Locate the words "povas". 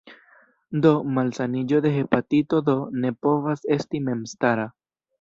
3.23-3.67